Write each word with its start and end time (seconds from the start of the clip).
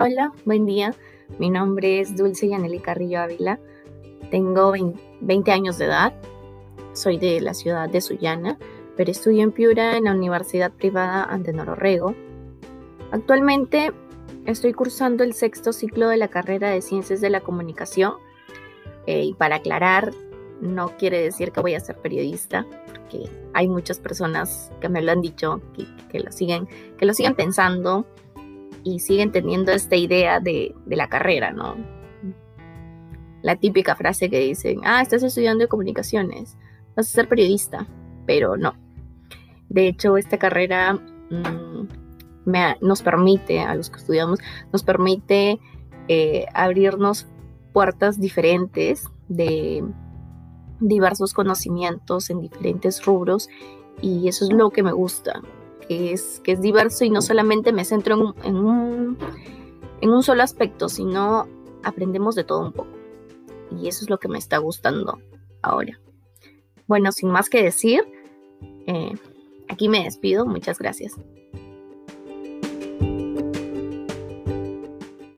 Hola, 0.00 0.32
buen 0.44 0.64
día. 0.64 0.94
Mi 1.40 1.50
nombre 1.50 1.98
es 1.98 2.16
Dulce 2.16 2.46
Yaneli 2.46 2.78
Carrillo 2.78 3.20
Ávila. 3.20 3.58
Tengo 4.30 4.72
20 5.22 5.50
años 5.50 5.76
de 5.76 5.86
edad. 5.86 6.12
Soy 6.92 7.18
de 7.18 7.40
la 7.40 7.52
ciudad 7.52 7.88
de 7.88 8.00
Sullana, 8.00 8.58
pero 8.96 9.10
estudio 9.10 9.42
en 9.42 9.50
Piura 9.50 9.96
en 9.96 10.04
la 10.04 10.12
Universidad 10.12 10.70
Privada 10.70 11.24
Antenor 11.24 11.70
Orrego. 11.70 12.14
Actualmente 13.10 13.90
estoy 14.46 14.72
cursando 14.72 15.24
el 15.24 15.34
sexto 15.34 15.72
ciclo 15.72 16.08
de 16.08 16.16
la 16.16 16.28
carrera 16.28 16.70
de 16.70 16.80
Ciencias 16.80 17.20
de 17.20 17.30
la 17.30 17.40
Comunicación. 17.40 18.12
Eh, 19.06 19.24
y 19.24 19.34
para 19.34 19.56
aclarar, 19.56 20.12
no 20.60 20.96
quiere 20.96 21.20
decir 21.20 21.50
que 21.50 21.60
voy 21.60 21.74
a 21.74 21.80
ser 21.80 21.96
periodista, 21.96 22.64
porque 22.86 23.28
hay 23.52 23.66
muchas 23.66 23.98
personas 23.98 24.70
que 24.80 24.88
me 24.88 25.02
lo 25.02 25.10
han 25.10 25.22
dicho, 25.22 25.60
que, 26.08 26.20
lo, 26.20 26.30
siguen, 26.30 26.68
que 26.96 27.04
lo 27.04 27.14
siguen 27.14 27.34
pensando 27.34 28.06
y 28.88 29.00
siguen 29.00 29.32
teniendo 29.32 29.72
esta 29.72 29.96
idea 29.96 30.40
de, 30.40 30.74
la 30.86 31.08
carrera, 31.08 31.52
¿no? 31.52 31.76
La 33.42 33.56
típica 33.56 33.94
frase 33.94 34.30
que 34.30 34.40
dicen, 34.40 34.80
ah, 34.84 35.02
estás 35.02 35.22
estudiando 35.22 35.68
comunicaciones, 35.68 36.56
vas 36.96 37.08
a 37.08 37.12
ser 37.12 37.28
periodista, 37.28 37.86
pero 38.26 38.56
no. 38.56 38.74
De 39.68 39.88
hecho, 39.88 40.16
esta 40.16 40.38
carrera 40.38 40.94
mm, 40.94 41.88
nos 42.80 43.02
permite, 43.02 43.60
a 43.60 43.74
los 43.74 43.90
que 43.90 43.98
estudiamos, 43.98 44.38
nos 44.72 44.82
permite 44.82 45.60
eh, 46.08 46.46
abrirnos 46.54 47.26
puertas 47.72 48.18
diferentes 48.18 49.04
de 49.28 49.84
diversos 50.80 51.34
conocimientos 51.34 52.30
en 52.30 52.40
diferentes 52.40 53.04
rubros 53.04 53.48
y 54.00 54.28
eso 54.28 54.46
es 54.46 54.52
lo 54.52 54.70
que 54.70 54.82
me 54.82 54.92
gusta, 54.92 55.42
que 55.88 56.12
es, 56.12 56.40
que 56.44 56.52
es 56.52 56.60
diverso 56.60 57.04
y 57.04 57.10
no 57.10 57.22
solamente 57.22 57.72
me 57.72 57.84
centro 57.84 58.34
en, 58.44 58.56
un, 58.56 59.18
en 60.00 60.10
un 60.10 60.22
solo 60.22 60.42
aspecto, 60.42 60.88
sino 60.88 61.48
aprendemos 61.82 62.34
de 62.34 62.44
todo 62.44 62.60
un 62.60 62.72
poco. 62.72 62.90
Y 63.80 63.88
eso 63.88 64.04
es 64.04 64.10
lo 64.10 64.18
que 64.18 64.28
me 64.28 64.38
está 64.38 64.58
gustando 64.58 65.18
ahora. 65.62 65.98
Bueno, 66.86 67.12
sin 67.12 67.30
más 67.30 67.48
que 67.50 67.62
decir, 67.62 68.02
eh, 68.86 69.12
aquí 69.68 69.88
me 69.88 70.04
despido. 70.04 70.46
Muchas 70.46 70.78
gracias. 70.78 71.14